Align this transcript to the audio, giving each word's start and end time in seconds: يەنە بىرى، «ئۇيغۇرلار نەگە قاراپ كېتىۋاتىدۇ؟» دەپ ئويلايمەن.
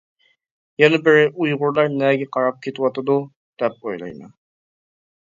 يەنە 0.83 0.99
بىرى، 1.07 1.25
«ئۇيغۇرلار 1.41 1.91
نەگە 1.97 2.27
قاراپ 2.37 2.57
كېتىۋاتىدۇ؟» 2.67 3.17
دەپ 3.63 3.85
ئويلايمەن. 3.91 4.33